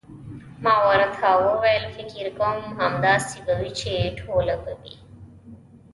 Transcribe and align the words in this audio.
ما 0.63 0.75
ورته 0.87 1.25
وویل: 1.45 1.85
فکر 1.95 2.25
کوم، 2.39 2.59
همداسې 2.79 3.37
به 3.45 3.53
وي، 3.59 3.71
چې 3.79 3.91
ټوله 4.19 4.55
به 4.63 4.73
وي. 4.79 4.95